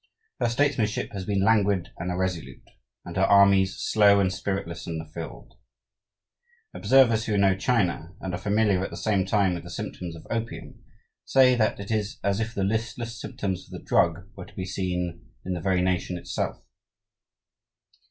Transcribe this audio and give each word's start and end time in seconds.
Her 0.39 0.49
statesmanship 0.49 1.11
has 1.11 1.25
been 1.27 1.43
languid 1.43 1.91
and 1.99 2.09
irresolute, 2.09 2.67
and 3.05 3.15
her 3.17 3.21
armies 3.25 3.77
slow 3.77 4.19
and 4.19 4.33
spiritless 4.33 4.87
in 4.87 4.97
the 4.97 5.05
field. 5.05 5.53
Observers 6.73 7.25
who 7.25 7.37
know 7.37 7.55
China, 7.55 8.15
and 8.19 8.33
are 8.33 8.39
familiar 8.39 8.83
at 8.83 8.89
the 8.89 8.97
same 8.97 9.27
time 9.27 9.53
with 9.53 9.61
the 9.61 9.69
symptoms 9.69 10.15
of 10.15 10.25
opium, 10.31 10.83
say 11.23 11.53
that 11.53 11.79
it 11.79 11.91
is 11.91 12.17
as 12.23 12.39
if 12.39 12.55
the 12.55 12.63
listless 12.63 13.21
symptoms 13.21 13.65
of 13.65 13.69
the 13.79 13.85
drug 13.85 14.27
were 14.35 14.47
to 14.47 14.55
be 14.55 14.65
seen 14.65 15.23
in 15.45 15.53
the 15.53 15.61
very 15.61 15.83
nation 15.83 16.17
itself. 16.17 16.65